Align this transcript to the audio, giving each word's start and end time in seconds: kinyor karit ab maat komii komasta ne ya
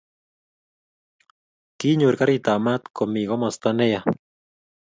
kinyor 1.77 2.15
karit 2.19 2.45
ab 2.53 2.61
maat 2.65 2.83
komii 2.95 3.27
komasta 3.29 3.69
ne 3.77 3.85
ya 3.93 4.01